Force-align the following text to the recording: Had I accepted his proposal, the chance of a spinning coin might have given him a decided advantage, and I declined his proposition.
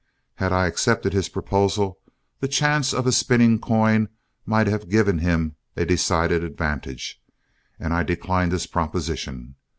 Had 0.37 0.51
I 0.51 0.65
accepted 0.65 1.13
his 1.13 1.29
proposal, 1.29 1.99
the 2.39 2.47
chance 2.47 2.91
of 2.91 3.05
a 3.05 3.11
spinning 3.11 3.59
coin 3.59 4.09
might 4.47 4.65
have 4.65 4.89
given 4.89 5.19
him 5.19 5.57
a 5.75 5.85
decided 5.85 6.43
advantage, 6.43 7.21
and 7.79 7.93
I 7.93 8.01
declined 8.01 8.51
his 8.51 8.65
proposition. 8.65 9.57